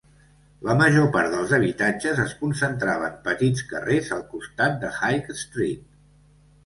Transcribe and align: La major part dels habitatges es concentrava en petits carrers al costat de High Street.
La 0.67 0.75
major 0.79 1.03
part 1.15 1.29
dels 1.33 1.51
habitatges 1.57 2.21
es 2.25 2.33
concentrava 2.41 3.09
en 3.11 3.21
petits 3.29 3.63
carrers 3.75 4.13
al 4.17 4.27
costat 4.35 4.83
de 4.85 4.91
High 5.03 5.31
Street. 5.47 5.85